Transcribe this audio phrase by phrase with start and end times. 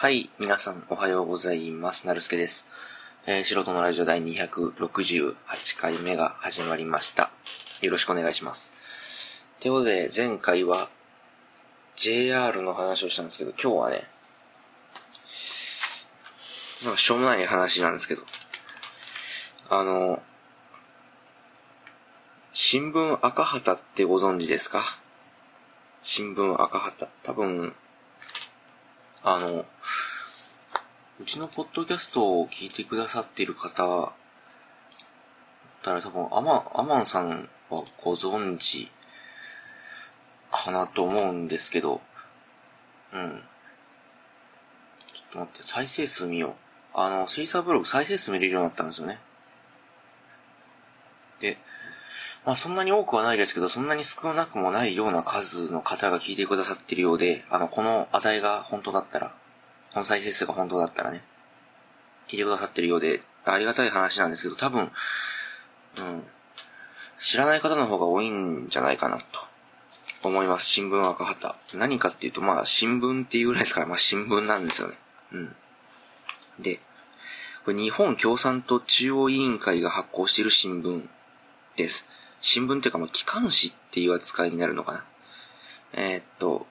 [0.00, 2.06] はい、皆さんおはようございます。
[2.06, 2.64] なるすけです。
[3.26, 5.34] えー、素人のラジオ第268
[5.76, 7.30] 回目が始まりました。
[7.82, 9.44] よろしくお願いします。
[9.60, 10.88] ということで、前回は
[11.96, 14.08] JR の話をしたんですけど、今日はね、
[16.82, 18.22] なんかしょうもない話なんですけど、
[19.68, 20.22] あの、
[22.54, 24.82] 新聞赤旗ってご存知ですか？
[26.00, 27.06] 新聞赤旗。
[27.22, 27.74] 多分、
[29.22, 29.66] あの、
[31.20, 34.12] うちのポッドキャストを聞いてくださっている方、だっ
[35.82, 38.90] たら多分、アマ、アマンさんはご存知
[40.50, 42.00] かなと思うんですけど、
[43.12, 43.42] うん。
[45.12, 46.56] ちょっと待って、再生数見よ
[46.94, 46.98] う。
[46.98, 49.18] あの、シーサーブログ再生数見れるようになったんですよね。
[51.40, 51.58] で、
[52.44, 59.34] まあそんなに多くはないですけど、そんなに少なくもないような数の方が聞いてくださってるようで、あの、この値が本当だったら、
[59.92, 61.22] この再生数が本当だったらね、
[62.28, 64.90] 聞いてくださってるようで、ありがたい話なんですけど、多分、
[65.98, 66.22] うん、
[67.18, 69.24] 知らない方の方が多いんじゃないかなと
[70.22, 70.66] 思います。
[70.66, 71.56] 新聞赤旗。
[71.74, 74.94] 何かっていうと、まあ新聞っていうぐらいですから、まあ新聞なんですよね。
[75.32, 75.56] うん。
[76.60, 76.80] で、
[77.64, 81.06] これ日本共産党中央委員会が発行している新聞
[81.76, 82.06] です。
[82.40, 85.04] 新聞っていうか、まあ、機関紙っていう扱いになるのかな。
[85.92, 86.66] えーっと、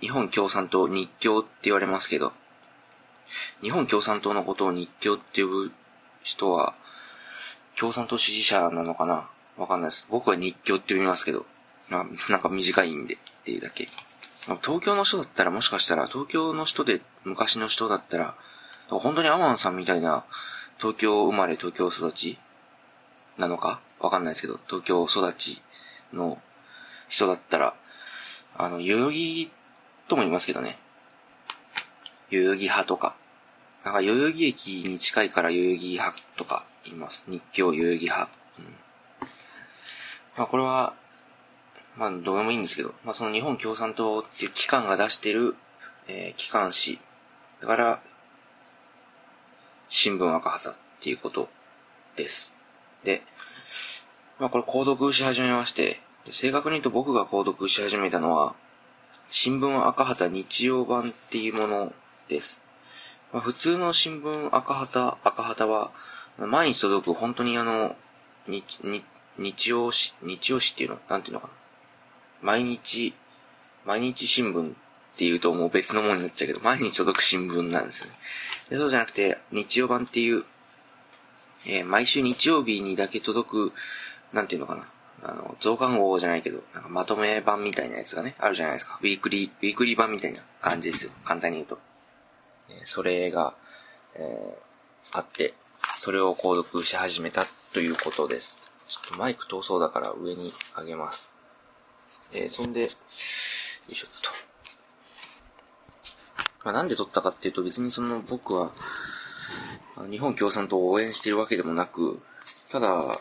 [0.00, 2.32] 日本共産党日教って言われますけど、
[3.62, 5.72] 日本共産党のことを日教って呼ぶ
[6.22, 6.74] 人は、
[7.76, 9.28] 共産党支持者なのかな？
[9.56, 10.06] わかんないです。
[10.10, 11.46] 僕は日教って呼びますけど、
[11.88, 13.88] まあ、なんか短いんでっていうだけ。
[14.62, 18.34] 東京の人だったらもしかしたら、東京の人で昔の人だったら、
[18.88, 20.24] 本当にアマンさんみたいな
[20.78, 22.38] 東京生まれ東京育ち
[23.38, 23.80] なのか？
[24.00, 25.62] わかんないですけど、東京育ち
[26.12, 26.40] の
[27.08, 27.74] 人だったら、
[28.56, 29.50] あの、代々木
[30.08, 30.78] とも言いますけどね。
[32.30, 33.14] 代々木派とか。
[33.84, 37.24] なんか代々木駅に近いから代々木派とか言います。
[37.28, 38.30] 日教代々木派。
[38.58, 38.64] うん、
[40.36, 40.94] まあこれは、
[41.96, 45.54] まあどうでもいいんですけど、まあその日本共産党っていう機関が出してる、
[46.08, 46.98] えー、機関紙。
[47.60, 48.00] だから、
[49.88, 51.48] 新聞赤旗っていうこと
[52.16, 52.52] です。
[53.04, 53.22] で、
[54.38, 58.54] まあこれ購読し始めまして、正確に言うと僕が購読し始めたのは、
[59.30, 61.92] 新聞赤旗日曜版っていうもの
[62.28, 62.60] です。
[63.32, 65.90] まあ、普通の新聞赤旗、赤旗は、
[66.38, 67.96] 毎日届く本当にあの、
[68.46, 69.04] 日、日、
[69.38, 71.52] 日曜紙、日曜紙っていうのなんていうのかな。
[72.42, 73.14] 毎日、
[73.86, 74.74] 毎日新聞っ
[75.16, 78.12] ていうともう別のものになっちゃうけど、毎日届く新聞なんですよね。
[78.68, 80.44] でそうじゃなくて、日曜版っていう、
[81.66, 83.72] えー、毎週日曜日にだけ届く、
[84.32, 84.86] なんていうのかな。
[85.22, 88.98] あの、増刊号じゃないけど、なんかまとめ版みたいなやつがね、あるじゃないですか。
[89.00, 91.12] ウィークリー、ウィークリー版みたいな感じですよ。
[91.24, 91.78] 簡単に言うと。
[92.68, 93.54] えー、それが、
[94.14, 95.54] えー、あって、
[95.96, 98.60] それを購読し始めたということです。
[98.88, 101.34] ちょっとマイク遠そうだから上に上げます。
[102.32, 102.88] えー、そんで、よ
[103.88, 104.30] いしょっと。
[106.64, 108.72] まあ、なんで撮ったかっていうと別にその僕は、
[110.10, 112.20] 日本共産党を応援しているわけでもなく、
[112.70, 113.18] ただ、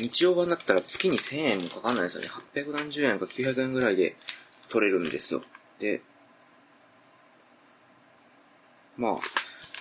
[0.00, 2.28] 日曜版だったら月に1000円もかかんないですよね。
[2.54, 4.16] 800何十円か900円ぐらいで
[4.68, 5.42] 取れるんですよ。
[5.80, 6.02] で、
[8.96, 9.16] まあ、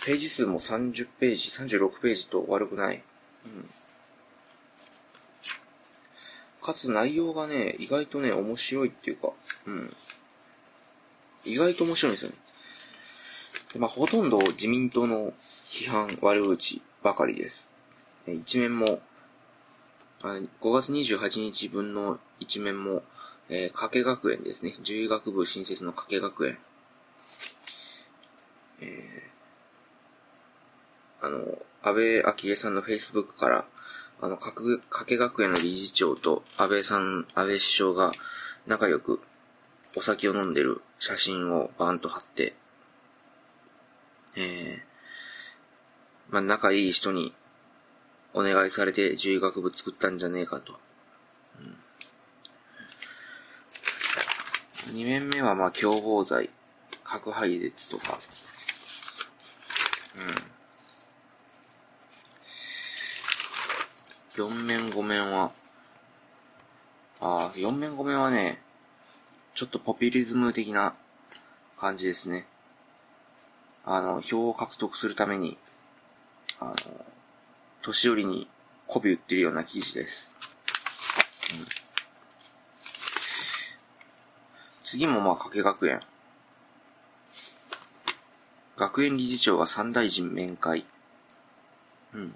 [0.06, 3.03] ページ数も30ページ、36ページと悪くない。
[3.45, 3.69] うん。
[6.61, 9.31] かつ内容がね、意外とね、面白いっていうか、
[9.66, 9.94] うん。
[11.45, 12.38] 意外と面白いんですよね。
[13.73, 15.33] でまあ、ほとんど自民党の
[15.69, 17.69] 批判、悪口ばかりです。
[18.27, 19.00] 一面も、
[20.19, 23.03] 5月28日分の一面も、
[23.50, 24.72] えー、加計学園ですね。
[24.72, 26.57] 獣医学部新設の加計学園。
[28.81, 31.39] えー、あの、
[31.83, 33.66] 安倍昭恵さんの Facebook から、
[34.19, 34.53] あの、加
[35.06, 38.11] 計学園の理事長と安倍さん、安倍首相が
[38.66, 39.22] 仲良く
[39.95, 42.56] お酒を飲んでる写真をバーンと貼って、
[44.36, 44.80] えー、
[46.30, 47.33] まあ、仲いい人に
[48.38, 50.80] お願いされて獣医学部作ったんじゃねえかと。
[54.88, 56.51] うん、2面目はまあ共謀罪、
[57.04, 58.19] 核廃絶とか。
[64.38, 64.44] うん。
[64.44, 65.51] 4面5面は、
[67.19, 68.62] ああ、4面5面はね、
[69.56, 70.94] ちょっとポピュリズム的な
[71.75, 72.45] 感じですね。
[73.83, 75.57] あの、票を獲得するために、
[76.60, 76.75] あの、
[77.88, 78.50] 年寄りに
[78.89, 80.36] 媚び売ってるような記事です。
[81.57, 81.66] うん、
[84.84, 86.01] 次もまあ、加計学園。
[88.75, 90.86] 学園理事長が三大臣面会。
[92.13, 92.36] うん。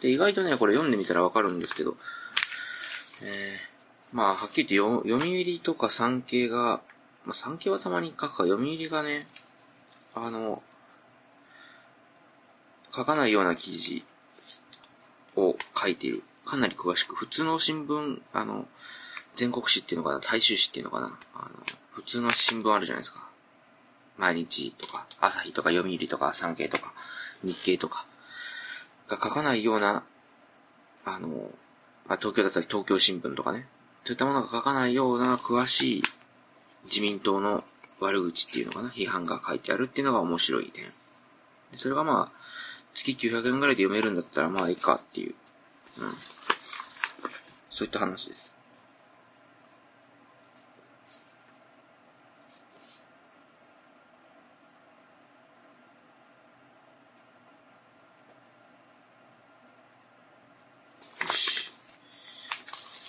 [0.00, 1.96] で、意外とね、これ読んでみたらわかるんですけど、
[3.20, 6.80] えー、まあ、はっきり言って読売とか産経が、
[7.24, 9.26] まあ、産経はたまに書くか、読売がね、
[10.14, 10.62] あの、
[12.94, 14.04] 書かないような記事
[15.36, 16.22] を書いている。
[16.44, 17.14] かなり詳しく。
[17.16, 18.68] 普通の新聞、あの、
[19.34, 21.18] 全国紙っていうのかな、大衆紙っていうのかな？
[21.34, 21.50] あの、
[21.92, 23.28] 普通の新聞あるじゃないですか。
[24.16, 26.92] 毎日とか、朝日とか読売とか、産経とか、
[27.42, 28.06] 日経とか、
[29.08, 30.04] が書かないような、
[31.04, 31.50] あの、
[32.08, 33.66] あ東京だったら東京新聞とかね。
[34.04, 36.02] そういったものが書かないような詳しい
[36.84, 37.64] 自民党の
[38.00, 40.84] 悪口っていうのかな、批判が書いてあるっていうのが面白い点。
[41.72, 42.38] それがまあ、
[42.94, 45.34] 月900円ぐらいで読めるんだったらまあいいかっていう。
[45.98, 46.12] うん。
[47.70, 48.54] そういった話です。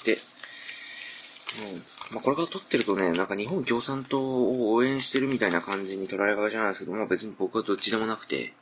[0.03, 1.77] で、うん。
[2.15, 8.53] まあ、これから撮ってるとね、なんか日本共産党を応援してるみたいな感じに捉え方じゃないですけど、まあ別に僕はどっちでもなくて、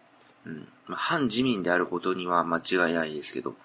[0.46, 0.68] うん。
[0.88, 3.56] まあ、反自民であることには間違いないですけど、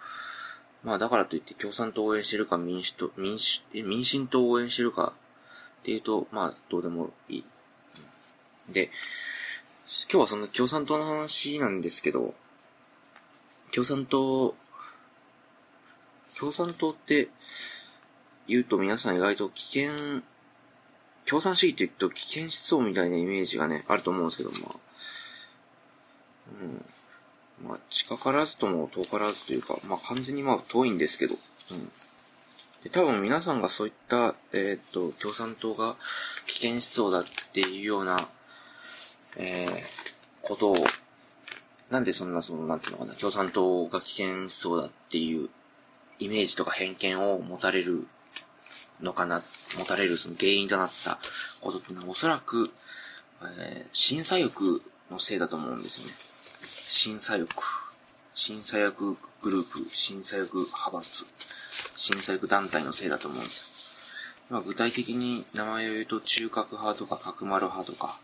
[0.84, 5.12] まあだからといって共産党を応援してるか民主党、民主、え、民進党を応援してるか
[5.80, 7.44] っていうと、まあどうでもいい。
[8.70, 8.90] で、
[10.10, 12.34] 今日はその共産党の話なんですけど、
[13.72, 14.54] 共産党、
[16.38, 17.28] 共産党って
[18.46, 20.22] 言うと皆さん意外と危険、
[21.26, 24.76] 共産主義って言うと危険思想みたいなイメージがね、あると思うんですけど、まあ、
[26.60, 26.84] うん。
[27.68, 31.90] まあ、近からずとも遠からずというか、まあ完全にまあ遠いんですけど、うん。
[32.84, 35.96] で、多分皆さんがそういった、えっ、と、共産党が
[36.46, 38.28] 危険思想だっていうような、
[39.36, 39.70] えー、
[40.42, 40.76] ことを、
[41.90, 45.48] なんでそんな、その、なんていうのかな、共産党が危険思想だっていう
[46.20, 48.06] イメージとか偏見を持たれる
[49.00, 49.42] のかな、
[49.76, 51.18] 持たれるその原因となった
[51.60, 52.70] ことっていうのはおそらく、
[53.60, 56.27] えー、審査欲のせいだと思うんですよね。
[56.90, 57.50] 審査欲。
[58.34, 61.26] 審査役グループ、審査役派閥、
[61.98, 64.46] 審査役団体のせいだと思うんです。
[64.48, 68.18] まあ、具体的に名前を言うと中核派とか角丸派とか、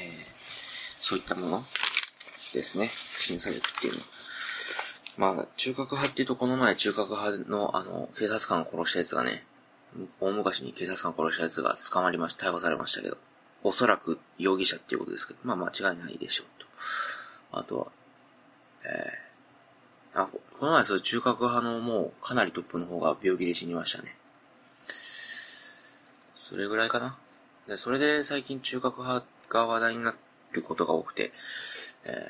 [0.00, 0.12] えー、
[0.98, 2.88] そういったものですね。
[2.88, 4.00] 審査役っていうの。
[5.18, 9.44] まあ、中核派っていうとこの前中核派のあの、警察官を殺したやつがね、
[10.20, 13.18] 大昔に警察官を殺したやつが捕まりました、逮捕されましたけど、
[13.62, 16.73] おそらく容疑者っていうことですけど、まあ間違いないでしょうと。
[17.52, 17.86] あとは、
[18.84, 24.16] えー、あ、この前そう中核派のもうかなりトップの方が病気で死にましたね。
[26.34, 27.16] それぐらいかな。
[27.66, 30.14] で、それで最近中核派が話題にな
[30.52, 31.32] ることが多くて、
[32.04, 32.28] え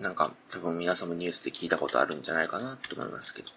[0.00, 3.48] ー、なんか多分皆さんもニュースで聞いたことあるんじゃないかなって思いますけど。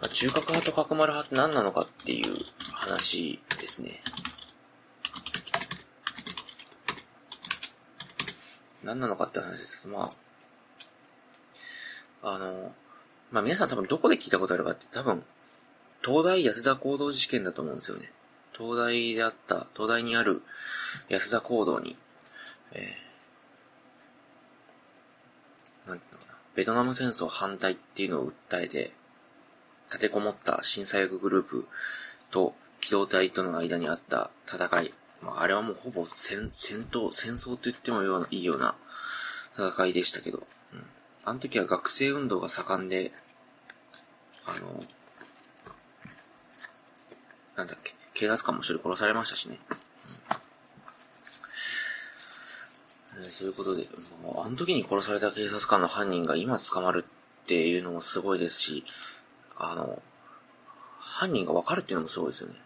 [0.00, 2.36] ま、中核派と角丸派って何なのかっていう
[2.72, 4.00] 話ですね。
[8.84, 10.10] 何なのかって話ですけど、ま
[12.22, 12.74] あ、あの、
[13.30, 15.24] まあ皆さん多分どこで聞いたことあるかって多分、
[16.04, 18.12] 東大安田行動事件だと思うんですよね。
[18.56, 20.42] 東大であった、東大にある
[21.08, 21.96] 安田行動に、
[22.72, 28.92] えー、なんていうのかな、ベトナム戦争反対っていうのを訴えて、
[29.86, 31.66] 立てこもった審査役グループ
[32.30, 38.74] と機動隊との間にあった戦い、まあ、あれはもうほぼ戦、戦闘、戦争と言ってもようないいような
[39.56, 40.84] 戦いでしたけど、うん。
[41.24, 43.12] あの時は学生運動が盛んで、
[44.46, 44.84] あの、
[47.56, 49.58] なんだっけ、警察官も一人殺されましたしね。
[53.16, 53.84] うん、そういうことで、
[54.24, 58.84] もうあの時に殺された警察官の犯人が今捕まるっていうのもすごいですし、
[59.56, 60.02] あの、
[60.98, 62.56] 犯人がわかるっていうのもすごいですよね。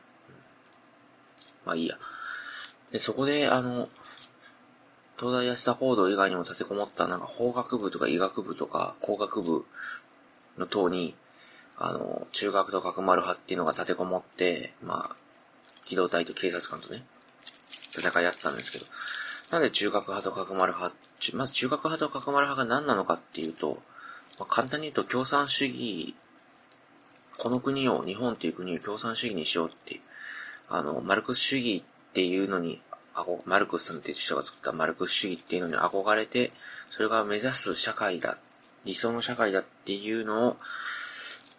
[1.67, 1.99] まあいいや。
[2.97, 3.91] で、そこで、あの、
[5.19, 9.67] 東大安田講堂以外にも立てこもったなんか法学部とか医学部とか工学部
[10.57, 11.15] の等に、
[11.77, 15.17] あの、中学と角丸派っていうのが立てこもって、まあ、
[15.85, 17.05] 機動隊と警察官とね、
[17.93, 18.87] 戦いあったんですけど、
[19.53, 20.97] なんで中学派と角丸派、
[21.35, 23.83] まず中学派と角丸派が何なのかっていうと、
[24.39, 26.15] まあ、簡単に言うと共産主義、
[27.37, 30.01] この国を、日本っていう国を共産主義にしようっていう、
[30.71, 32.81] あの、マルクス主義っていうのに、
[33.45, 36.53] マルクスっていう人が作ったマルクス主義っていうのに憧れて、
[36.91, 38.37] それが目指す社会だ、
[38.85, 40.57] 理想の社会だっていうのを、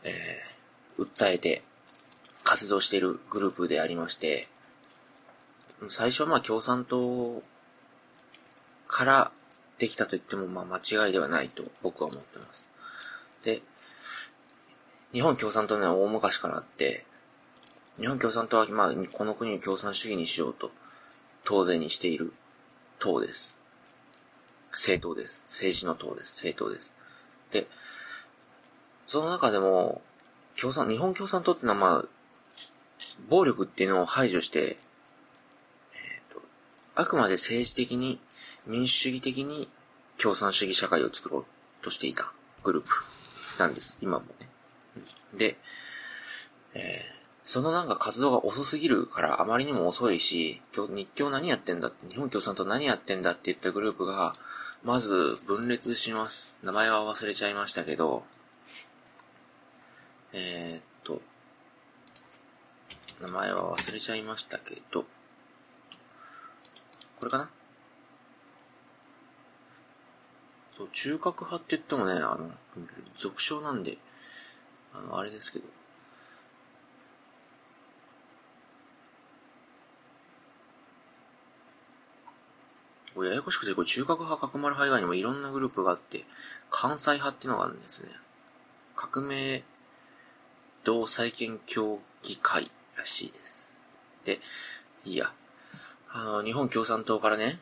[0.03, 1.63] えー、訴えて
[2.43, 4.47] 活動しているグループでありまして、
[5.87, 7.41] 最初はまあ共産党
[8.87, 9.31] から
[9.77, 12.69] できたと言ってもまあ間違いではないと僕は思ってます。
[13.43, 13.61] で、
[15.13, 17.05] 日本共産党には大昔からあって、
[17.99, 20.71] 日本共産党はまあこの国を共産主義にしようと
[21.49, 22.33] 当然にしている
[22.99, 23.57] 党です。
[24.69, 25.45] 政党です。
[25.47, 26.35] 政治の党です。
[26.35, 26.93] 政党です。
[27.51, 27.67] で、
[29.07, 30.01] その中でも、
[30.59, 32.05] 共産、日本共産党ってのはまあ、
[33.29, 36.41] 暴力っていうのを排除して、えっ、ー、と、
[36.95, 38.19] あくまで政治的に、
[38.65, 39.69] 民主主義的に
[40.17, 41.45] 共産主義社会を作ろう
[41.81, 42.89] としていたグループ
[43.57, 43.97] なんです。
[44.01, 44.49] 今もね。
[45.33, 45.57] で、
[46.73, 47.16] えー、
[47.47, 54.33] そのなんか活動が遅すぎるからあまりにも遅いし、今日日教何やってんだって、日本共産党何やってんだって言ったグループが、
[54.83, 56.59] まず分裂します。
[56.61, 58.25] 名前は忘れちゃいましたけど、
[60.33, 61.21] えー、っと、
[63.21, 65.05] 名前は忘れちゃいましたけど、
[67.17, 67.49] これかな？
[70.71, 72.51] そう、中核派って言ってもね、あの、
[73.15, 73.97] 俗称なんで、
[74.93, 75.65] あの、あれですけど、
[83.17, 86.25] これややこしくて、これ中核派、角丸派以外にもいろんなグループがあって、
[86.69, 88.09] 関西派っていうのがあるんですね。
[88.95, 89.63] 革命
[90.83, 93.83] 同再建協議会らしいです。
[94.23, 94.39] で、
[95.03, 95.31] いや、
[96.09, 97.59] あの、日本共産党からね、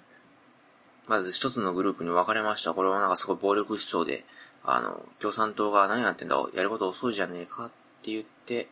[1.08, 2.74] まず一つのグループに分かれました。
[2.74, 4.26] これはなんかすごい暴力思想で、
[4.62, 7.70] あの、共産党が何やってんだ、やること遅いじゃねえかっ
[8.02, 8.68] て言って、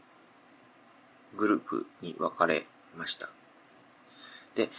[1.38, 2.66] グループに分かれ
[2.98, 3.30] ました。
[4.56, 4.70] で、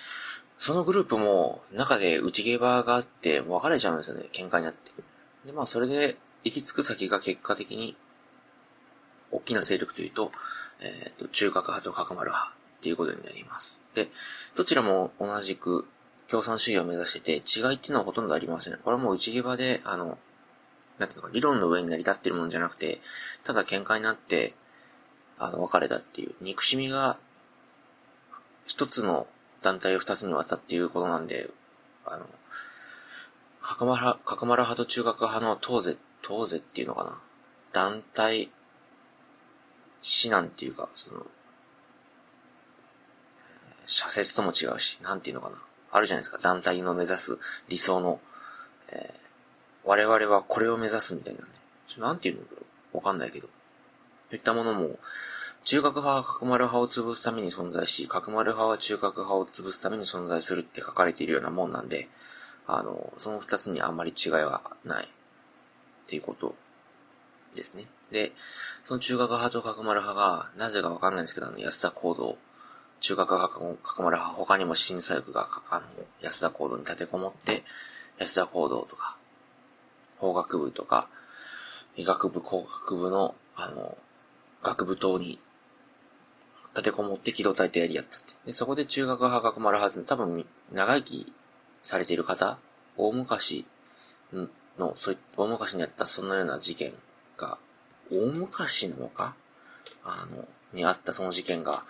[0.64, 4.92] そのグループも中で内ゲバーがあって別れちゃうんですよね、喧嘩になって。
[5.44, 7.94] で、まあそれで行き着く先が結果的に
[9.30, 10.32] 大きな勢力というと、
[10.80, 13.78] えっ、ー、と、中核派と角丸派っていうことになります。
[13.92, 14.08] で、
[14.56, 15.86] どちらも同じく
[16.28, 18.78] 共産主義を目指してて、違いっていうのはほとんどありません。
[18.78, 20.16] これはもう内ゲバで、あの、
[20.98, 23.02] なんていうのか、理論の上に成り立ってるもんじゃなくて、
[23.42, 24.54] ただ喧嘩になって、
[25.38, 27.18] あの、別れたっていう、憎しみが、
[28.64, 29.26] 一つの
[29.64, 31.48] 団体を二つにわたっていうことなんで、
[32.04, 32.28] あの、
[33.62, 37.22] 角丸派、角丸派と中学派の東西、東西っていうのかな。
[37.72, 38.50] 団体、指
[40.24, 41.26] 南っていうか、その、
[43.86, 45.56] 社説とも違うし、なんていうのかな。
[45.90, 46.38] あるじゃないですか。
[46.42, 47.38] 団体の目指す
[47.70, 48.20] 理想の、
[48.92, 51.46] えー、我々はこれを目指すみたいなね。
[51.86, 52.42] ちょなんていうの。
[52.92, 53.48] わかんないけど。
[54.28, 54.98] といったものも、
[55.64, 62.08] 中核派は角丸派を潰すために存在し、角丸派は中核派を潰すために存在するって書かれているようなもんなんで、
[62.66, 65.04] あの、その二つにあんまり違いはない。
[65.04, 65.08] っ
[66.06, 66.54] ていうこと
[67.56, 67.86] ですね。
[68.10, 68.32] で、
[68.84, 72.36] その中核派と角丸派が、なぜかわかんないんですけど、あの、安田行動、
[73.00, 75.86] 中核派、角丸派、他にも審査役が、あの、
[76.20, 77.64] 安田行動に立てこもって、
[78.18, 79.16] 安田行動とか、
[80.18, 81.08] 法学部とか、
[81.96, 83.96] 医学部、工学部の、あの、
[84.62, 85.38] 学部等に
[86.76, 88.34] 立てこもって機動隊とやり合ったって。
[88.46, 91.32] で、そこで中学派、学丸派多分、長生き
[91.82, 92.58] されている方、
[92.96, 93.64] 大昔
[94.78, 96.92] の、そうい大昔にあったそのような事件
[97.36, 97.58] が、
[98.10, 99.34] 大昔なのか？
[100.04, 101.84] あの、にあったその事件が、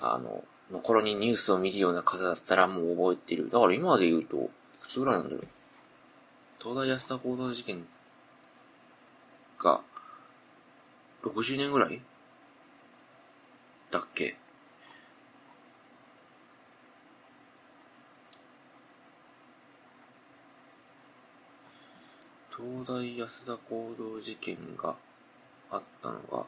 [0.00, 3.48] あの、の頃にニュースを見るような方だったらもう覚えている。
[3.48, 5.46] だから今で言うと、いくつぐらいなんだろう？
[6.58, 7.86] 東大安田行動事件
[9.60, 9.80] が、
[11.22, 12.02] 60年ぐらい？
[13.90, 14.36] だっけ？
[22.56, 24.96] 東大安田行動事件が
[25.70, 26.46] あったのが、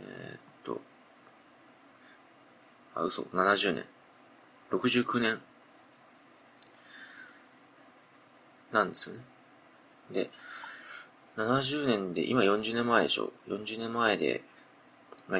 [0.00, 0.80] えー、っと、
[2.94, 3.84] あ、嘘、70年。
[4.70, 5.38] 69年。
[8.72, 9.22] なんですよね。
[10.12, 10.30] で、
[11.36, 14.42] 70年で、今40年前でしょ ?40 年前で、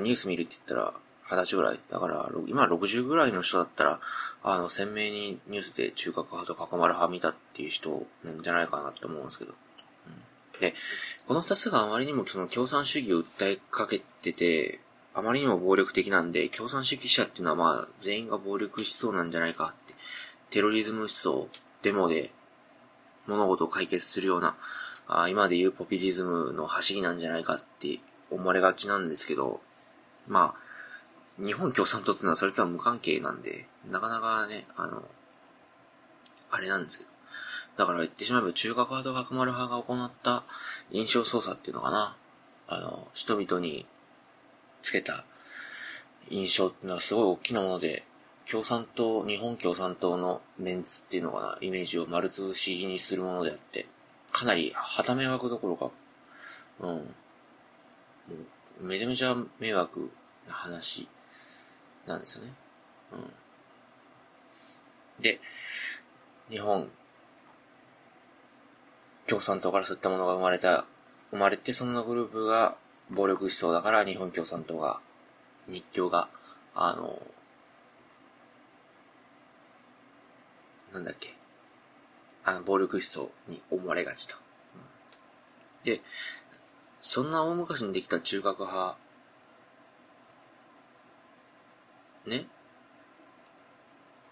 [0.01, 0.95] ニュース見るって言ったら、
[1.31, 1.81] 二十歳ぐらい。
[1.89, 4.01] だから、今60ぐらいの人だったら、
[4.43, 9.55] あの、鮮明にニュースで中核派と囲まる派見たっていう人なんじゃないかなって思うんですけど。
[10.55, 10.75] うん、で、
[11.27, 14.81] この二つがあまりにもその共産主義を訴えかけてて、
[15.15, 19.95] あまりにも暴力的なんで、共産主義者っていうのはまあ、全員が暴力しそうなんじゃないかって。
[20.51, 21.49] テロリズム思想、
[21.83, 22.31] デモで
[23.27, 24.57] 物事を解決するような、
[25.09, 29.61] あ今で言うポピュリズムの走りなんじゃないかって思われがちなんですけど、
[30.29, 35.03] まあ、日本共産党っていうのはそれとは無関係なんで、なかなかね、あの、
[36.51, 37.11] あれなんですけど。
[37.77, 40.45] だから言ってしまえば中核派と角丸派が行った
[40.91, 42.17] 印象操作っていうのかな。
[42.69, 43.87] あの、人々に
[44.83, 45.25] つけた
[46.31, 48.05] 印象っていうのはすごい大きなもので、
[48.51, 53.87] 共産党、日本共産党のメンツっていうのかな、イメージを丸つぶしにするものであって、
[54.33, 55.91] かなり、はた迷惑どころか、
[56.81, 56.89] うん。
[56.89, 57.07] もう、
[58.81, 60.11] めちゃめちゃ迷惑
[60.49, 61.09] な話
[62.07, 62.53] なんですよね。
[63.13, 63.33] うん。
[65.23, 65.41] で、
[66.51, 66.91] 日本
[69.27, 70.85] 共産党からそういったものが生まれた、
[71.31, 72.77] 生まれて、そのグループが
[73.11, 75.01] 暴力思想だから日本共産党が、
[75.69, 76.29] 日教が、
[76.75, 77.23] あの、
[80.93, 81.35] なんだっけ、
[82.45, 84.37] あの、暴力思想に思われがちと。
[85.85, 86.01] で、
[87.03, 88.97] そんな大昔にできた中核派、
[92.27, 92.47] ね？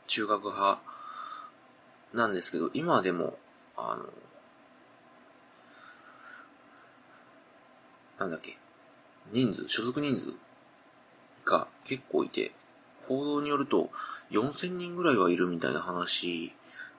[0.06, 0.80] 中核派
[2.14, 3.36] なんですけど、今でも、
[3.76, 4.06] あの、
[8.18, 8.56] なんだっけ、
[9.32, 10.34] 人数、所属人数
[11.44, 12.52] が結構いて、
[13.08, 13.90] 報道によると
[14.30, 16.52] 4000人ぐらいはいるみたいな話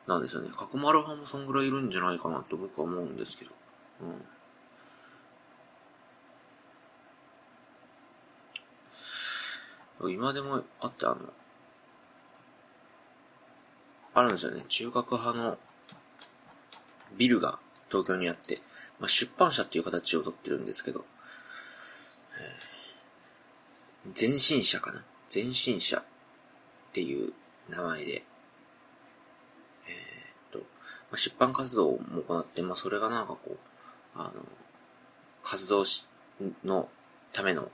[0.08, 0.50] なんですよね。
[0.50, 3.52] 角丸派もそんぐらいいるんじゃないかなって僕は思うんですけど。
[4.02, 4.26] うん。
[10.10, 11.18] 今でもあってあの、
[14.14, 14.66] あるんですよね。
[14.68, 15.58] 中核派の
[17.18, 18.60] ビルが東京にあって、
[19.00, 21.06] まあ、出版社っていう形をとってるんですけど、
[24.20, 25.04] 前進社かな？
[25.34, 26.04] 前進社っ
[26.92, 27.34] ていう
[27.70, 28.24] 名前で、えー、っ
[30.52, 30.66] と、ま
[31.14, 33.58] あ、出版活動も行って、まあ、それがなんかこう、
[34.16, 34.34] あの、
[35.44, 36.08] 活動し、
[36.66, 36.90] の
[37.32, 37.70] ための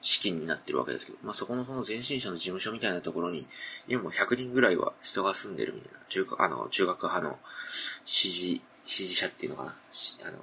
[0.00, 3.46] 資金になってるわけですけど、まあ、そこのその前進社の事務所みたいなところに、
[3.88, 7.38] 今も100人ぐらいは人が住んでるみたいな、中学、あの、中学派の
[8.04, 9.70] 支持、支持者っていうのかな？
[9.70, 10.38] あの、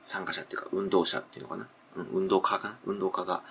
[0.00, 1.68] 参加者っていうか、運動者っていうのかな？
[1.96, 2.76] うん、運動家かな？
[2.86, 3.42] 運動家が、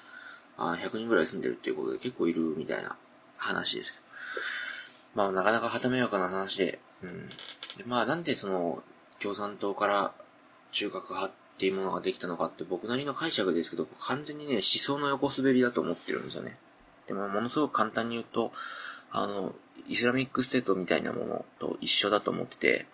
[0.57, 2.95] あ100人ぐらい住んでるっていうことで結構いるみたいな
[3.37, 4.03] 話ですけど。
[5.13, 7.27] まあ、なかなかはためやかな話で、うん。
[7.77, 8.81] で、まあ、なんでその、
[9.19, 10.13] 共産党から
[10.71, 16.57] 中核派っていうものができたのかって僕なりの解釈ですけど、完全にね、思想の横滑りだと思ってるんですよね。
[17.05, 18.51] でも、ものすごく簡単に言うと、
[19.11, 19.53] あの、
[19.87, 22.87] イスラミックステートみたいなものと一緒だと思ってて、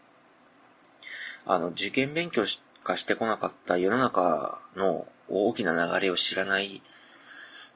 [1.45, 6.81] あの、受験勉強しかしてこなかった世の中の大きな流れを知らない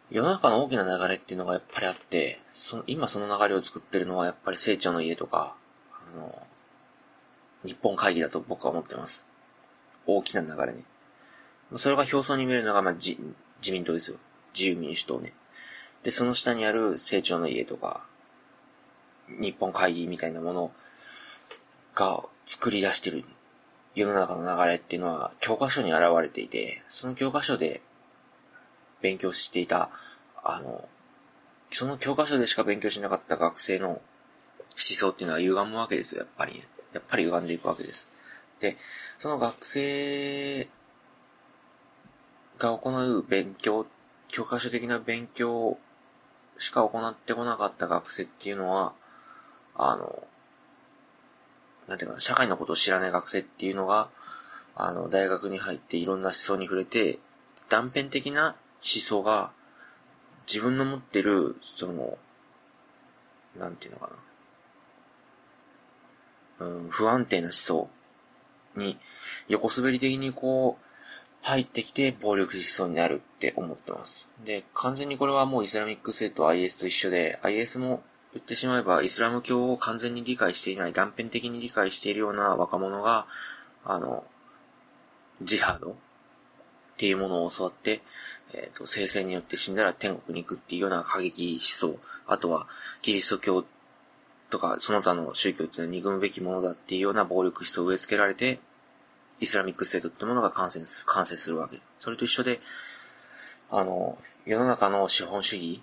[0.09, 5.55] 世の中の大きな流れっていうのがやっぱりあって、その、今その流れを作ってるのはやっぱり成長の家とか、
[6.13, 6.37] あの、
[7.63, 9.30] 日本会議だと僕は思ってます。
[10.05, 10.83] 大きな流れね。
[11.75, 13.17] それが表層に見えるのが、まあ、自、
[13.61, 14.17] 自民党ですよ。
[14.53, 15.33] 自由民主党ね。
[16.03, 18.03] で、その下にある成長の家とか、
[19.27, 20.71] 日本会議みたいなもの
[21.95, 23.23] が作り出してる
[23.95, 27.81] 世の中の流れっていうのは教科書に現れていて、その教科書で
[29.01, 29.89] 勉強していた、
[30.43, 30.87] あの、
[31.69, 34.01] その教科書でしか勉強しなかった学生の思
[34.75, 36.63] 想っていうのは歪むわけですよ、やっぱりね。
[36.93, 38.09] やっぱり歪んでいくわけです。
[38.61, 38.77] で、
[39.17, 40.67] その学生
[42.59, 43.87] が行う勉強、
[44.27, 45.77] 教科書的な勉強
[46.57, 48.93] しか行ってこなかった学生っていうのは、
[49.75, 50.27] あの、
[51.87, 54.09] なんていうか、社会のことを知らない学生っていうのが、
[54.75, 57.19] あの、大学に入っていろんな思想に触れて、
[57.67, 59.51] 断片的な思想が、
[60.47, 62.17] 自分の持ってる、その、
[63.57, 64.11] なんていうのか
[66.59, 67.89] な、うん、不安定な思想。
[68.75, 68.97] に、
[69.47, 70.85] 横滑り的にこう、
[71.43, 74.29] 入ってきて暴力思想になるって思ってます。
[74.45, 78.03] で、完全にこれはもうイスラミック性と IS と一緒で、IS も
[78.33, 83.25] 言ってしまえばイスラム教を完全に理解していない、断片的に理解しているような若者が、
[83.83, 84.23] あの、
[85.41, 85.93] ジハードっ
[86.97, 88.01] ていうものを教わって、
[88.53, 92.67] えっ、ー、と、聖戦によって死んだら天国に行くっていうような過激思想、あとは
[93.01, 93.65] キリスト教
[94.51, 98.59] とかその他の宗教っていうのは憎むべきものだっていうような暴力思想を植え付けられて、
[99.39, 101.79] イスラミックステートってものが完成する、完成するわけ。
[101.97, 102.59] それと一緒で、
[103.71, 105.81] あの、世の中の資本主義、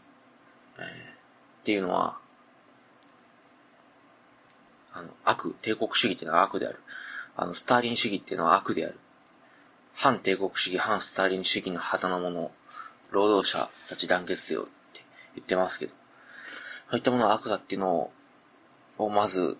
[0.78, 0.87] えー、っ
[1.64, 2.18] ていうのは、
[4.92, 6.78] あの、悪、帝国主義っていうのは悪である。
[7.37, 8.98] あの、スターリン主義っていうのは悪である。
[9.94, 12.52] 反帝国主義、反スターリン主義の旗のもの、
[13.11, 15.02] 労働者たち団結せよって
[15.35, 15.92] 言ってますけど、
[16.90, 18.12] そういったものは悪だっていうのを、
[18.98, 19.56] をまず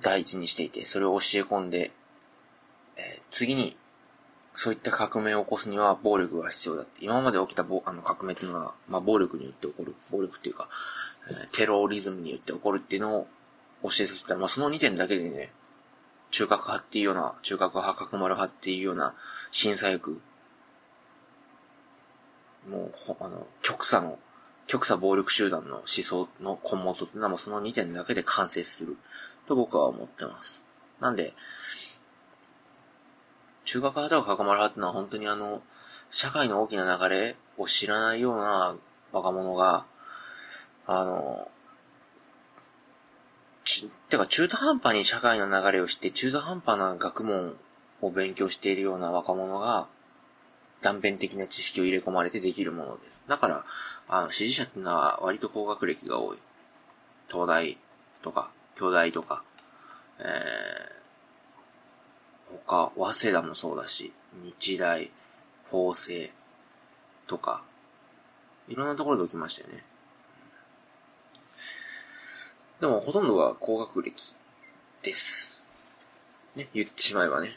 [0.00, 1.92] 第一にしていて、それを教え込んで、
[2.96, 3.76] えー、次に、
[4.54, 7.02] そういった革命を起こすには暴力が必要だって。
[7.04, 9.94] 今まで起きたあの革命っていうのは、まあ暴力によって起こる。
[10.10, 10.68] 暴力っていうか、
[11.30, 13.26] えー、テロリズムによって起こるっていうのを
[13.84, 15.52] 教えさせた、まあその2点だけでね、
[16.30, 19.14] 中核派っていうような、中核派、角丸派っていうような
[19.50, 20.20] 審査役、
[22.68, 24.18] もう、あの、極左の、
[24.72, 28.96] 極左暴力集団の思想の根元ってのはもうその2点だけで完成する
[29.46, 30.64] と僕は思ってます。
[30.98, 31.34] なんで、
[33.66, 35.60] 中学派とか囲まる派ってのは本当にあの、
[36.10, 38.74] 社会の大きな流れを知らないような
[39.12, 39.84] 若者が、
[40.86, 41.50] あの、
[43.64, 47.56] ち、てか中途半端に社会の流れを知って中途半端な学問
[48.00, 49.86] を勉強しているような若者が、
[50.82, 53.24] 断片的な知識を入れ込まれてできるものです。
[53.28, 53.64] だから、
[54.08, 56.38] あの、支持者っていうのは割と高学歴が多い。
[57.30, 57.78] 東大
[58.20, 59.42] とか、京大とか、
[60.18, 65.10] えー、他、早稲田もそうだし、日大、
[65.70, 66.32] 法政
[67.26, 67.62] とか、
[68.68, 69.84] いろんなところで起きましたよね。
[72.80, 74.34] でも、ほとんどが高学歴
[75.02, 75.61] です。
[76.56, 77.48] ね、言ってしまえばね。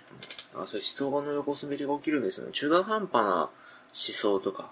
[0.53, 2.51] あそういう思想の横滑りが起きるんですよね。
[2.53, 3.49] 中途半端な思
[3.93, 4.71] 想とか、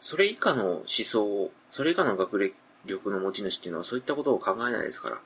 [0.00, 2.54] それ以下の思想、それ以下の学
[2.86, 5.18] 力の持ち主っていうのはそういったことを考えないですから。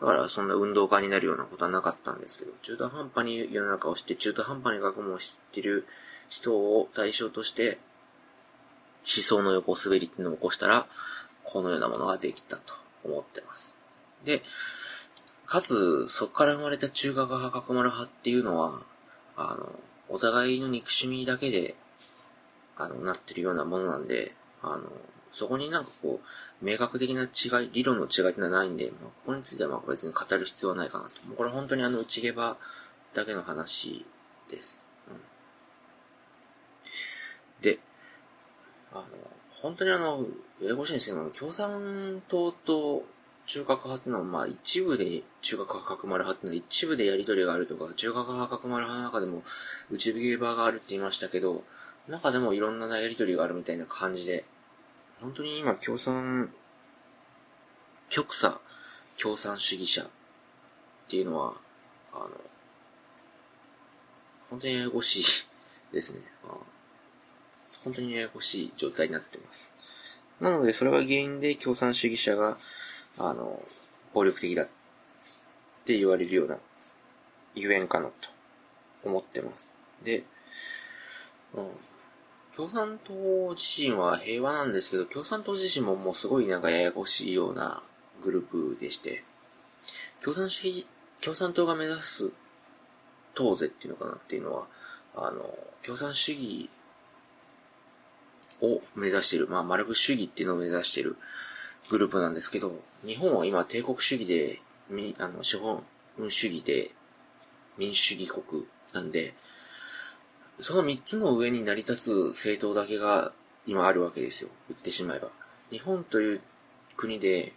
[0.00, 5.86] だからそんな運動家になるようなことはなかったんですけど、中途半端に世の中を知って、中途半端に学問を知ってる
[6.28, 7.78] 人を対象として、
[9.06, 10.86] 思想の横滑りっていうのを起こしたら、
[11.44, 13.76] このようなものができたと思ってます。
[14.24, 14.42] で、
[15.54, 18.72] かつ、そこから生まれた中華派囲まる派っていうのは、
[19.36, 19.70] あの、
[20.08, 21.76] お互いの憎しみだけで、
[22.76, 24.82] あの、なってるようなものなんで、あの、
[25.30, 26.20] そこになんかこ
[26.60, 31.10] う、明確的な違い、理論の違いってのはないんで、まあ、ここについてはまあ別に語る必要はないかなと。
[31.36, 32.56] これ本当にあの、内毛場
[33.14, 34.04] だけの話
[34.50, 34.84] です。
[35.08, 35.20] うん。
[37.62, 37.78] で、
[38.90, 39.02] あの、
[39.52, 40.26] 本当にあの、
[40.60, 43.04] ややこしいんですけど、共産党と
[43.46, 49.42] 中核派ってのは、まあ一部で中核派角丸派ってのは一部でやりとりがあるとか、中核派角丸派の中でも
[49.90, 51.62] 内ゲーバーがあるって言いましたけど、
[52.08, 54.44] 中でもいろんなやりとりがあるみたいな感じで、
[55.20, 56.50] 本当に今共産、
[58.08, 58.58] 極左
[59.20, 60.06] 共産主義者っ
[61.08, 61.54] ていうのは、
[62.12, 62.28] あの、
[64.50, 66.20] 本当にややこしいですね。
[67.84, 69.74] 本当にややこしい状態になってます。
[70.40, 72.56] なので、それが原因で共産主義者が
[73.18, 73.60] あの、
[74.12, 74.66] 暴力的だっ
[75.84, 76.58] て言われるような、
[77.54, 78.28] ゆえんかなと
[79.04, 79.76] 思ってます。
[80.02, 80.24] で、
[81.54, 81.70] うん。
[82.54, 83.12] 共産党
[83.50, 87.82] 自身は平和なんですけど、共産党自身ももうすごいなんかややこしいような
[88.22, 89.24] グループでして、
[90.22, 90.86] 共産主義、
[91.20, 92.32] 共産党が目指す
[93.34, 94.66] 党是っていうのかなっていうのは、
[95.16, 96.70] あの、共産主義
[98.60, 101.16] を目指している、まあ、マルク主義っていうのを目指している
[101.90, 104.58] グループなんですけど、日本は今帝国主義で、
[104.90, 105.82] み、あの、資本
[106.28, 106.90] 主義で
[107.78, 109.34] 民主主義国なんで、
[110.58, 113.32] その三つの上に成り立つ政党だけが
[113.66, 114.50] 今あるわけですよ。
[114.68, 115.28] 言ってしまえば。
[115.70, 116.40] 日本という
[116.96, 117.54] 国で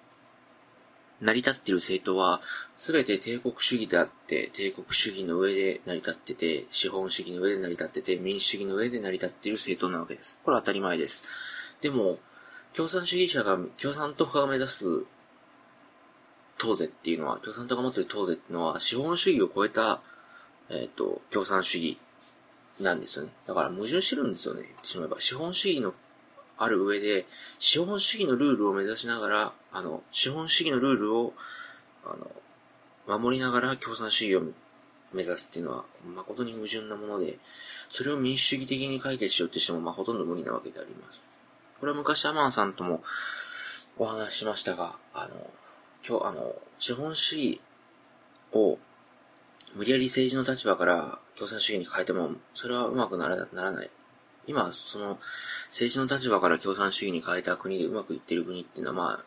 [1.20, 2.42] 成り立っている政党は、
[2.76, 10.40] すべて帝国主義であって、帝国主義の上で成り立ってて、資本主義の上で成り立ってて、民主主義の上で成り立っている政党なわけです。
[10.44, 11.24] これは当たり前です。
[11.82, 12.20] でも、
[12.74, 15.06] 共産主義者が、共産党が目指す
[16.58, 20.02] 党是っていうのは、共産党が持ってる党是っていうのは、資本主義を超えた、
[20.70, 21.98] えっ、ー、と、共産主義
[22.82, 23.32] なんですよね。
[23.46, 24.64] だから矛盾してるんですよね。
[24.64, 25.20] 言ってしまえば。
[25.20, 25.94] 資本主義の
[26.58, 27.26] ある上で、
[27.60, 31.34] 資本主義のルールを目指しながら、あの、資本主義のルールを、
[32.06, 34.52] あの、守りながら共産主義を
[35.14, 37.38] 目指すっていうのは、誠に矛盾なもので、
[37.90, 41.37] それを民主主義的に解決しようとしても、まあ、ほとんど無理なわけであります。
[41.80, 43.02] これは昔アマンさんとも
[43.98, 45.50] お話ししましたが、あの、
[46.08, 47.62] 今日、あの、資本主義
[48.52, 48.80] を
[49.76, 53.90] 無理やり政治の立場から共産主義に変えても、それはうまくならならない。
[54.48, 55.20] 今、その、
[55.68, 59.24] 政治の立場から共産主義に変えた国でうまくいってる国っていうのは、まあ、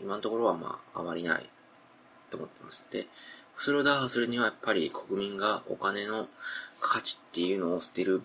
[0.00, 1.50] 今のところはまあ、あまりない
[2.30, 2.86] と思ってます。
[2.92, 3.06] で、
[3.56, 6.28] それを打破するにはやっぱり国民がお金の
[6.80, 8.22] 価値っていうのを捨てる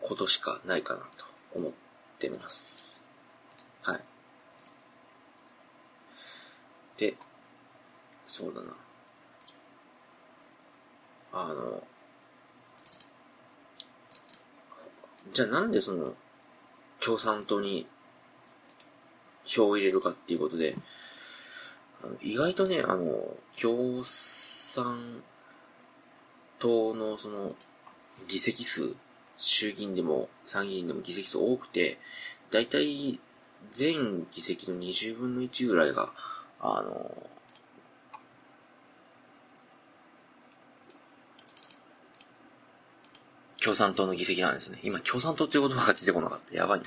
[0.00, 1.85] ことしかないかなと思って
[2.30, 3.00] ます。
[3.82, 4.00] はい。
[6.96, 7.14] で、
[8.26, 8.76] そうだな。
[11.32, 11.82] あの、
[15.32, 16.14] じゃあなんでその、
[16.98, 17.86] 共産党に
[19.44, 20.76] 票を入れるかっていうことで、
[22.20, 25.22] 意外とね、あの、共産
[26.58, 27.52] 党のその、
[28.28, 28.96] 議席数、
[29.36, 31.98] 衆議院でも参議院でも議席数多くて、
[32.50, 33.18] だいたい
[33.70, 36.10] 全議席の20分の1ぐらいが、
[36.60, 37.28] あの、
[43.62, 44.78] 共産党の議席なんですね。
[44.84, 46.54] 今、共産党っていう言葉が出てこなかった。
[46.54, 46.86] やばいな。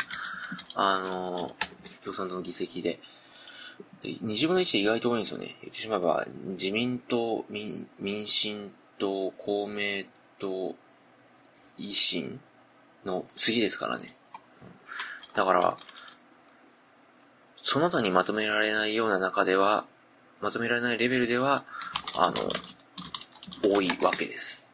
[0.76, 1.56] あの、
[2.02, 3.00] 共産党の議席で、
[4.04, 5.58] 20分の1で意外と多いんですよね。
[5.62, 10.06] 言ってしまえば、自民党、民、民進党、公明
[10.40, 10.76] 党、
[11.80, 12.40] 維新
[13.06, 14.08] の次ですからね。
[15.34, 15.78] だから、
[17.56, 19.86] その他にまとめられないような中では、
[20.42, 21.64] まとめられないレベルでは、
[22.16, 24.70] あの、多いわけです。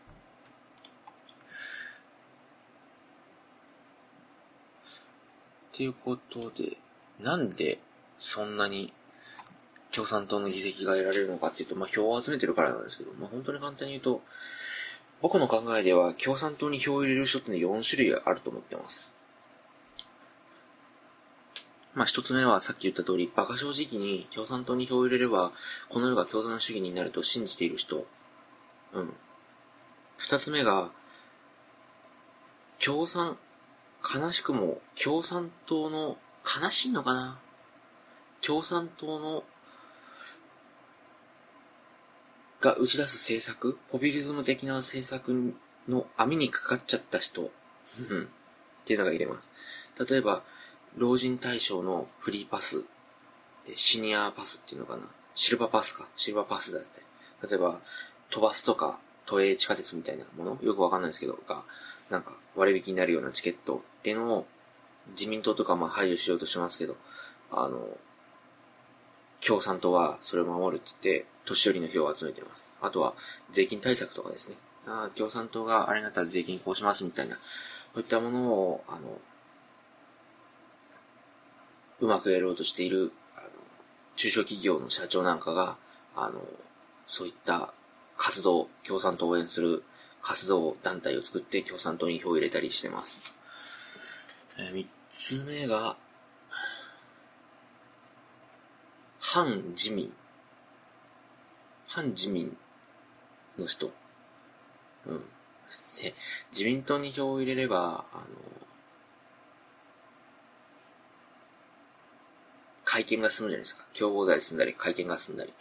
[5.73, 6.77] っていうことで、
[7.21, 7.79] なんで
[8.17, 8.93] そんなに
[9.91, 14.21] 共産党の議席が得られるのかっていうと、まあ、票を集めてるからなんですけど、まあ、本当に簡単に言うと、
[15.25, 19.11] 僕の考えでは共産党に票を入れる人ってね、4種類あると思ってます。
[21.95, 25.51] まあ、一つ目はさっき言った通り、馬鹿正直に共産党に票を入れれば、
[25.89, 28.05] この世が共産主義になると信じている人。
[28.93, 29.13] うん。
[30.17, 30.91] 二つ目が、
[32.77, 33.39] 共産、
[34.03, 37.39] 悲しくも共産党の、悲しいのかな？
[38.45, 39.43] 共産党の
[42.61, 45.53] が打ち出す政策、ポピュリズム的な政策
[45.87, 47.49] の網にかかっちゃった人、っ
[48.85, 49.49] ていうのが入れます。
[50.09, 50.43] 例えば、
[50.97, 52.83] 老人対象のフリーパス、
[53.75, 55.03] シニアパスっていうのかな？
[55.33, 56.07] シルバーパスか。
[56.15, 57.01] シルバーパスだって。
[57.47, 57.81] 例えば、
[58.29, 60.57] 飛ばすとか、都営地下鉄みたいなもの？
[60.61, 61.63] よくわかんないですけど、が、
[62.09, 64.45] なんか割引になるようなチケットっていうのを
[65.09, 66.95] 自民党とかまあ排除しようとしますけど、
[67.51, 67.87] あの、
[69.45, 72.77] 共産党はそれを守るって言って、年寄りの票を集めています。
[72.81, 73.13] あとは、
[73.51, 74.55] 税金対策とかですね。
[74.87, 77.41] あ共産党があれになったら税金こうしますみたいな、そ
[77.97, 79.19] ういったものを、あの、
[81.99, 83.47] うまくやろうとしている、あの、
[84.15, 85.77] 中小企業の社長なんかが、
[86.15, 86.41] あの、
[87.05, 87.73] そういった
[88.17, 89.83] 活動、共産党を応援する
[90.21, 93.35] 活動団体を作って共産党に票を入れたりしてます。
[94.57, 95.97] えー、三つ目が、
[99.35, 99.45] 反
[99.75, 100.09] 自民。
[101.87, 102.55] 反自民
[103.59, 103.91] の人。
[105.05, 105.19] うん。
[106.01, 106.13] で、
[106.53, 108.25] 自民党に票を入れれば、あの、
[112.85, 113.83] 会見が済むじゃないですか。
[113.93, 115.51] 共謀罪済んだり、会見が済んだり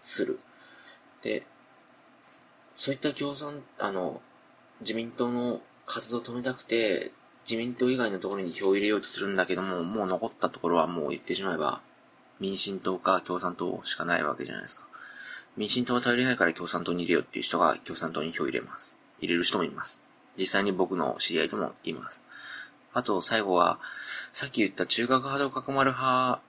[0.00, 0.40] する。
[1.22, 1.46] で、
[2.74, 4.20] そういった共産、あの、
[4.80, 7.12] 自民党の活動を止めたくて、
[7.44, 11.82] 自民党以外のところに票を入れようとするんだけども、もう残ったところはもう言ってしまえば、
[12.42, 14.82] 民進党か共産党しかないわけじゃないですか。
[15.56, 18.96] 民進党は頼りないから共産党に入れようっていう人が共産党に票入れます。
[19.20, 20.00] 入れる人もいます。
[20.36, 22.24] 実際に僕の知り合いともいます。
[22.94, 23.78] あと、最後は、
[24.32, 26.40] さっき言った中核派と角丸派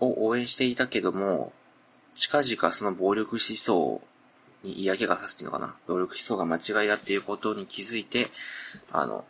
[0.00, 1.54] を応援していたけども、
[2.14, 4.02] 近々その暴力思想
[4.62, 5.74] に嫌気がさすっていうのかな。
[5.86, 8.28] 暴力思想が間違いだっていうことに気づいて、
[8.92, 9.24] あの、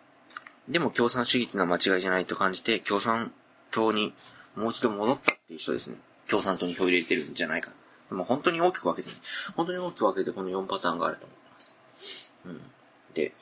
[0.69, 3.33] でも共産主義っていうのは間違いじゃないと感じて、共産
[3.71, 4.13] 党に
[4.57, 5.97] もう一度戻ったていう人ですね。
[6.29, 7.73] 共産党に票入れてるんじゃないか。
[8.09, 9.17] でも本当に大きく分けてね。
[9.57, 11.77] 本当に大きく分けてこの4パターンがあると思ってます。
[12.45, 12.61] うん。
[13.15, 13.33] で、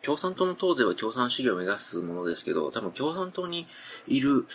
[0.00, 3.66] 共産党の党勢は共産主義を目指すものですけど、多分共産党に
[4.08, 4.46] いる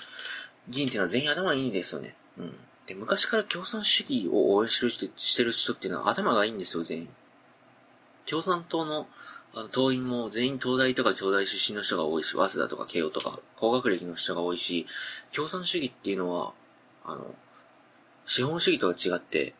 [0.69, 2.15] 議員っていうのは全員頭いいんですよね。
[2.37, 2.55] うん。
[2.87, 7.09] で、昔から共産主義を応援してる人してる人っていうのは頭がいいんですよ、全員。
[8.25, 9.07] 共産党の
[9.71, 14.85] 党員も全員東大とか京大出身の人が多いし、早稲田とか慶応とか高学歴の人が多いし、
[15.33, 16.53] 共産主義っていうのは、
[17.05, 17.33] あの、
[18.25, 19.55] 資本主義とは違って、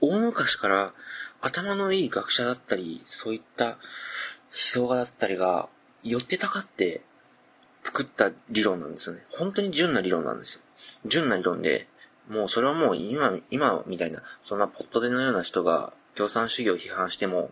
[0.00, 0.94] 大昔から
[1.40, 3.76] 頭のいい学者だったり、そういった思
[4.50, 5.68] 想家だったりが、
[6.02, 7.02] 寄ってたかって
[7.80, 9.22] 作った理論なんですよね。
[9.30, 10.62] 本当に純な理論なんですよ。
[11.06, 11.86] 純な理論で、
[12.30, 17.50] もうそれはもう今、今みたいな、そんなポットでのような人が共産主義を批判しても、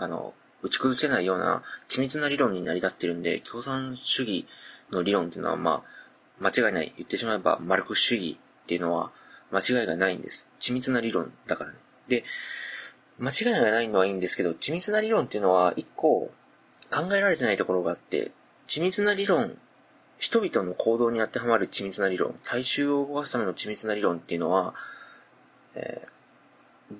[0.00, 4.46] あの、打ち崩せないような緻密な理論に成り立ってるんで、共産主義
[4.90, 6.00] の理論っていうのはまあ、
[6.40, 6.92] 間違いない。
[6.96, 9.12] 言ってしまえば、マルクス主義っていうのは
[9.52, 10.46] 間違いがないんです。
[10.58, 11.76] 緻密な理論だからね。
[12.08, 12.24] で、
[13.18, 16.30] 間違いがないのはいいんですけど、緻密な理論っていうのは一個
[16.90, 18.32] 考えられてないところがあって、
[18.66, 19.56] 緻密な理論、
[20.18, 24.74] 人々の行動に当てはまる緻密な理論、大衆を動かすための緻密な理論っていうのは、
[25.74, 26.08] えー、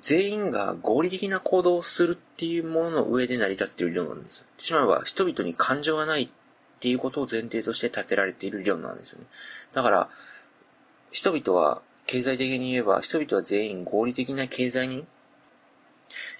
[0.00, 4.46] 全員が合理的な行動をするっていうものの上で成り立っている理論なんですよ。
[4.56, 6.28] しまえば、人々に感情がないっ
[6.78, 9.26] ていうことを前提として立てられている理論なんですよね。
[9.72, 10.08] だから、
[11.10, 15.04] 人々は、経済的に言えば、人々は全員合理的な経済に、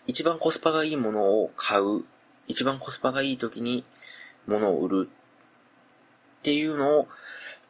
[0.07, 2.05] 一番コスパがいいものを買う、
[2.47, 3.85] 一番コスパがいい時に
[4.47, 5.09] 物を売る
[6.41, 7.09] っていうのを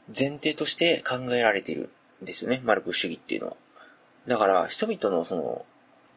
[0.07, 1.91] 前提として考えられている
[2.23, 2.63] んですよね。
[2.65, 3.57] マルク主義っていうのは。
[4.31, 5.67] だから、人々のその、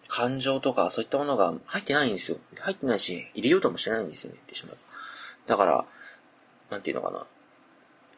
[0.07, 2.37] 感情とかそういったものが入ってないんですよ。
[2.59, 4.77] 入ってないし、入れようともしてないんですよね、言ってしまう。
[5.47, 5.83] だから、
[6.69, 7.25] なんていうのかな。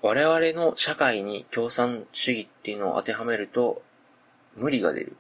[0.01, 3.83] 我々の社会に共産主義っていうのを当てはめると、
[4.57, 5.15] 無理が出る。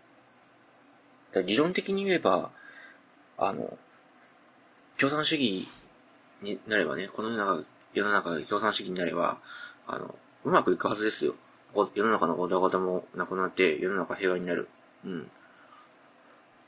[1.45, 2.51] 理論的に言えば、
[3.37, 3.77] あの、
[4.97, 5.65] 共産主義
[6.41, 9.37] になればね、この世の中、世の中が共産主義になれば、
[9.87, 11.35] あの、うまくいくはずですよ。
[11.93, 14.69] 世の中のごたごたもなくなって、世の中平和になる。
[15.05, 15.29] うん。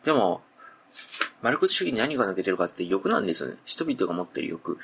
[0.04, 0.41] でも、
[1.41, 3.58] マルクス主義に何が抜けてるかって欲なんですよね。
[3.65, 4.80] 人々が持ってる欲。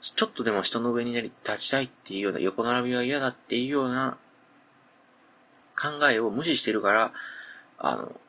[0.00, 4.16] ちょっとでも人の上になり、立ちたいっていうような、横並びは嫌だっていうような
[5.76, 7.12] 考えを無視してるから、
[7.78, 8.20] あの、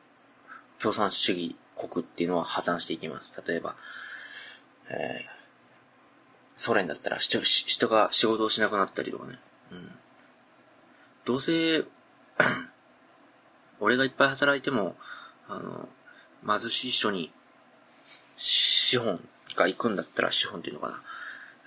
[0.78, 3.32] 共産主義国っていうのは破綻していきます。
[3.46, 3.74] 例えば、
[4.90, 5.40] えー、
[6.56, 7.40] ソ連だったら人
[7.88, 9.38] が仕事をしなくなったりとかね。
[9.72, 9.99] うん。
[11.30, 11.84] どうせ
[13.78, 14.96] 俺がいっぱい働いても、
[15.46, 15.88] あの、
[16.44, 17.32] 貧しい人に、
[18.36, 19.20] 資本
[19.54, 21.02] が行くんだったら、資本っていうのかな。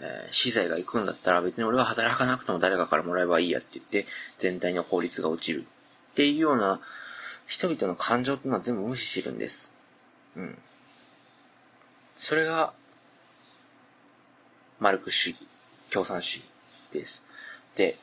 [0.02, 4.06] えー、資材が行くんだったら別に俺は働かなくても誰かからもらえばいいやって言って、
[4.38, 5.62] 全体の効率が落ちる。
[6.12, 6.82] っていうような、
[7.48, 9.72] 人々の感情っていうのは全部無視してるんです。
[10.36, 10.58] うん。
[12.18, 12.74] それが、
[14.82, 15.48] マルク主義、
[15.90, 16.46] 共産主義
[16.92, 17.24] です。
[17.78, 17.96] で、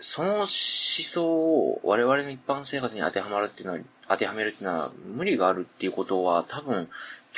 [0.00, 6.88] その思想を我々の一般生活に当てはまるっていうのは、当てはめるっていうのは無理があるっていうことは多分、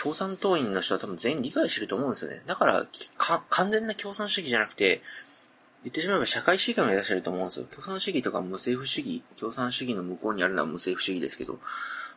[0.00, 2.42] 共産党員の人は多分全員理解してると思うんですよね。
[2.46, 5.02] だから、か完全な共産主義じゃなくて、
[5.82, 7.66] 言ってしまえば社会主義を目指してると思うんですよ。
[7.70, 11.58] 共産主義とか無政府主義、共産主義の向こうにあるのは無政府主義ですけど、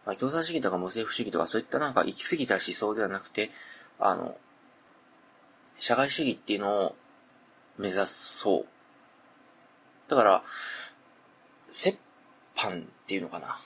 [0.06, 3.52] まあ、共産主義とか無政府主義とかそういったなんか行き過ぎた思想ではなくて、
[4.00, 4.36] あの、
[5.80, 6.96] 社会主義っていうのを
[7.78, 8.73] 目指そう。
[10.08, 10.44] だから、
[11.86, 11.98] 折
[12.56, 13.58] 半っていうのかな。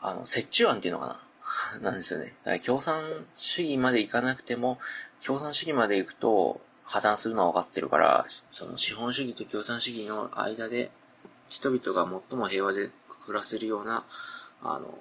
[0.00, 1.22] あの、折衷案っていうのかな。
[1.80, 2.34] なんですよね。
[2.64, 4.78] 共産主義まで行かなくても、
[5.24, 10.90] 共産主義まで行くと破綻するのは分かってるから、その資本主義と共産主義の間で、
[11.48, 12.90] 人々が最も平和で
[13.24, 14.04] 暮らせるような、
[14.62, 14.98] あの、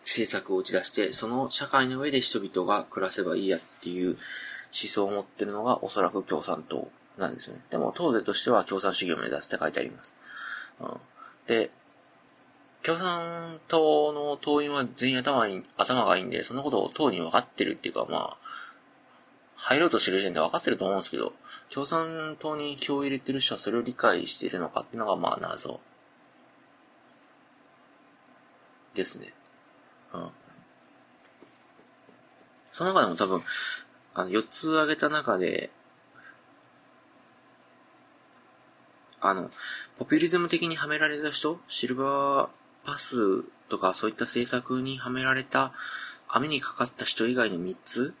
[0.00, 4.18] 政策を打ち出して、その社会の上で人々が暮らせばいいやっていう思
[4.72, 7.62] 想を持ってるのがおそらく共産党なんですよね。
[7.70, 10.16] でも、党勢としては共産主義を目指すって書いてあります。
[10.80, 11.00] うん、
[11.46, 11.70] で、
[12.82, 18.38] 共産党の党員は全員頭に、頭がいいんで、そんなことを党に分かってるっていうか、まあ、
[19.56, 21.32] 入ろうとしてる時点で分かってると思うんですけど、
[21.70, 25.80] 共産党に票を入れてる人はそれを理解しているのかっていうのが、まあ、謎。
[28.94, 29.32] ですね。
[30.12, 30.30] うん。
[32.70, 33.40] その中でも多分、
[34.14, 35.70] あの、4つ挙げた中で、
[39.26, 39.50] あの、
[39.96, 42.48] ポピュリズム的にはめられた人、シルバー
[42.84, 45.72] パスとかそういった政策にはめられた、
[46.28, 48.14] 網にかかった人以外の3つ、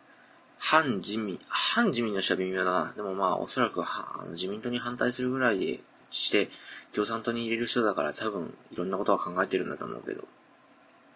[0.58, 2.92] 反自民、反自民の人は微妙だな。
[2.96, 6.48] でもまあ、おそらくはあの自民党に反対するぐらいでして、
[6.94, 10.26] 共産党に入れる人だから多分いろんなことは考えてるんだと思うけど、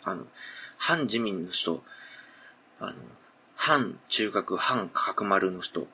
[0.05, 0.27] あの、
[0.77, 1.83] 反自民の人、
[2.79, 2.93] あの、
[3.57, 5.87] 反中核、反角丸の人、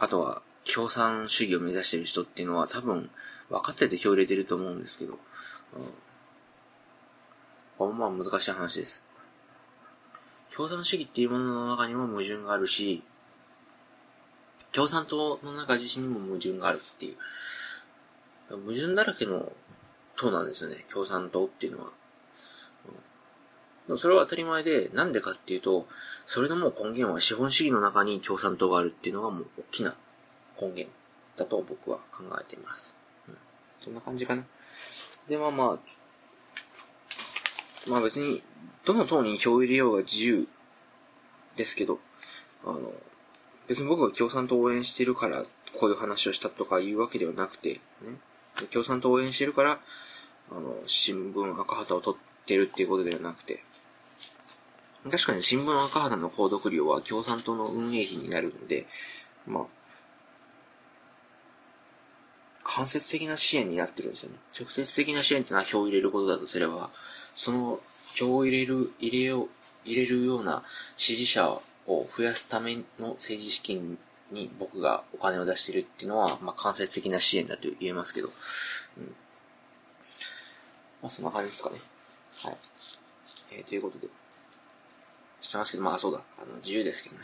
[0.00, 3.10] あとは共産主義を目指してる人っていうのは多分
[3.48, 5.18] 分かってて票入れてると思うんですけど、
[7.78, 7.98] うん。
[7.98, 9.02] まあ難しい話です。
[10.54, 13.02] 共産主義っていうものの中にも矛盾があるし、
[14.72, 17.16] 共産党の中自身にも矛盾があるっていう、
[18.50, 19.52] 矛盾だらけの
[20.16, 21.90] 党なんですよね、共産党っていうのは。
[23.96, 25.88] それは当たり前で、なんでかっていうと、
[26.24, 29.94] それのもう根源は資本主義の中に共産党があるっていうのがもう大きな
[30.60, 30.88] 根源
[31.36, 32.96] だと僕は考えています。
[33.28, 33.36] うん、
[33.80, 34.44] そんな感じかな。
[35.28, 35.78] で、まあまあ、
[37.88, 38.42] まあ別に、
[38.84, 40.48] どの党に票を入れようが自由
[41.56, 41.98] ですけど、
[42.64, 42.92] あの、
[43.68, 45.44] 別に僕が共産党を応援してるから、
[45.78, 47.80] こういう話をしたとかいうわけではなくて、ね、
[48.70, 49.78] 共産党を応援してるから、
[50.50, 53.62] あの、新聞赤旗を取ってるっていうことではなくて、
[55.10, 58.86] 確かに新聞赤旗の購読料は共産党の運営費になるので、
[59.46, 59.64] まあ、
[62.80, 64.36] 間接的な支援になってるんですよね。
[64.58, 66.88] 直接的な支援ってのは票を入れることだとすれば、
[67.34, 67.78] その
[68.14, 69.48] 票を入れる、入れよう、
[69.84, 70.62] 入れるような
[70.96, 73.98] 支持者を増やすための政治資金
[74.30, 79.04] に僕がお金を出してるっていうのは、まあ、間接的な支援だと言えますけど、うん。
[79.04, 79.12] ま
[81.08, 81.76] あ、そんな感じですかね。
[82.44, 82.56] はい。
[83.58, 84.08] えー、ということで。
[85.42, 86.22] してますけど、まあ、そうだ。
[86.38, 87.22] あの、自由ですけどね。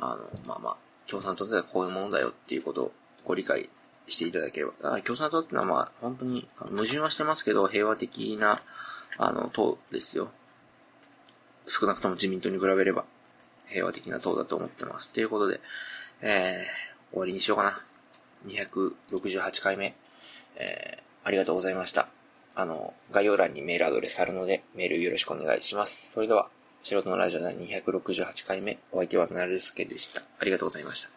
[0.00, 0.76] あの、まあまあ、
[1.06, 2.92] 共産党ではこういうものだよっていうことを
[3.24, 3.68] ご理解
[4.08, 5.00] していただければ。
[5.02, 8.60] 共産党ってのはまあ、本当に、矛盾はしてますけど、平和的な、
[9.18, 10.30] あの、党ですよ。
[11.68, 13.04] 少なくとも自民党に比べれば
[13.66, 15.12] 平和的な党だと思ってます。
[15.12, 15.60] ということで、
[16.22, 17.78] えー、終わりにしようかな。
[18.46, 19.94] 268回目。
[20.56, 22.08] えー、ありがとうございました。
[22.54, 26.12] あの、概要欄にメールアドレスあるので、メールよろしくお願いします。
[26.12, 26.48] それでは、
[26.82, 30.22] 素人のラジオ第268回目、お相手はなるすけでした。
[30.40, 31.10] ありがとうございました。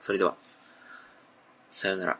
[0.00, 0.36] それでは、
[1.70, 2.18] さようなら。